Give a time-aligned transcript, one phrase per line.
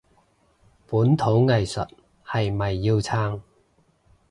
[0.87, 1.87] 本土藝術
[2.25, 3.39] 係咪要撐？